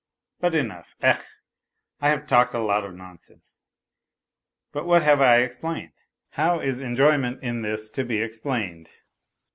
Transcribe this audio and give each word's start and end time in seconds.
But 0.39 0.55
enough.... 0.55 0.95
Ech, 1.01 1.21
I 1.99 2.09
have 2.09 2.25
talked 2.25 2.55
a 2.55 2.59
lot 2.59 2.83
of 2.83 2.95
nonsense, 2.95 3.59
but 4.71 4.87
what 4.87 5.03
have 5.03 5.21
I 5.21 5.41
explained? 5.41 5.93
How 6.31 6.59
is 6.59 6.81
enjoyment 6.81 7.43
in 7.43 7.61
this 7.61 7.87
to 7.91 8.03
be 8.03 8.17
explained 8.19 8.89